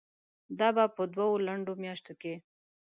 دا 0.59 0.67
به 0.75 0.85
په 0.95 1.03
دوو 1.13 1.43
لنډو 1.47 1.73
میاشتو 1.83 2.13
کې 2.21 2.33